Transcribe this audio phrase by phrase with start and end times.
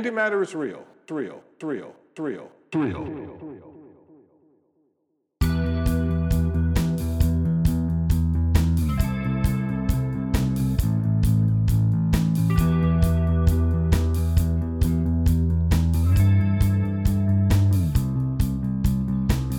[0.00, 3.02] Antimatter is real, real, real, real, real.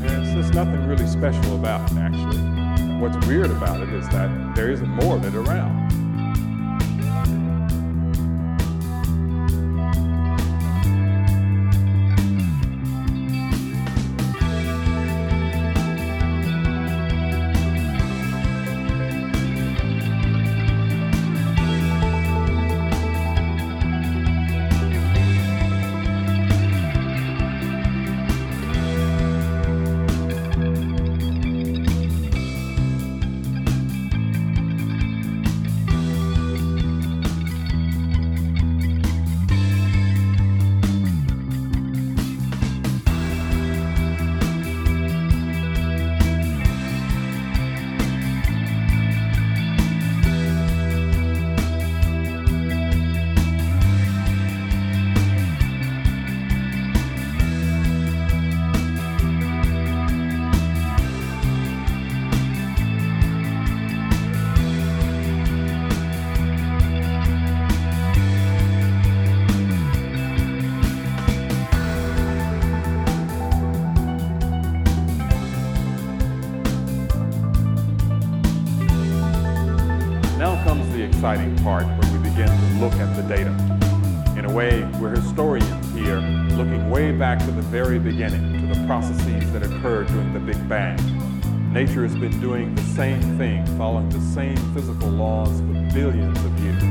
[0.00, 2.38] There's nothing really special about it, actually.
[2.98, 5.83] What's weird about it is that there isn't more of it around.
[80.44, 83.48] Now comes the exciting part where we begin to look at the data.
[84.38, 86.18] In a way, we're historians here,
[86.58, 90.68] looking way back to the very beginning, to the processes that occurred during the Big
[90.68, 90.98] Bang.
[91.72, 96.60] Nature has been doing the same thing, following the same physical laws for billions of
[96.60, 96.82] years.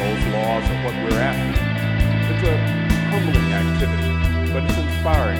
[0.00, 1.52] Those laws are what we're after.
[2.32, 2.56] It's a
[3.12, 5.33] humbling activity, but it's inspiring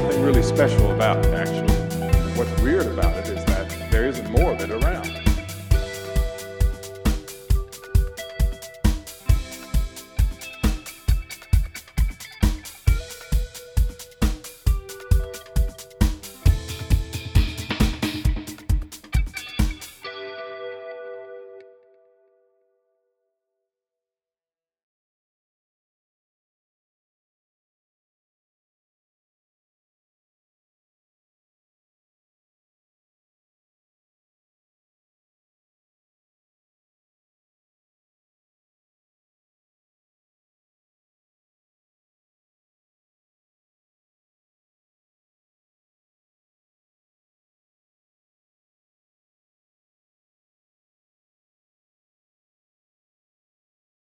[0.00, 1.74] nothing really special about it, actually.
[2.36, 4.97] What's weird about it is that there isn't more of it around.